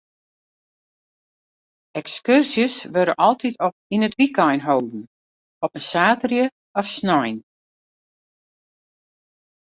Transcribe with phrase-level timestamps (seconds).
[1.99, 3.55] Ekskurzjes wurde altyd
[3.95, 5.03] yn it wykein holden,
[5.65, 6.45] op in saterdei
[6.79, 7.37] of snein.